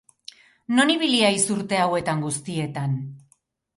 [0.77, 2.97] Non ibili haiz urte hauetan guztietan.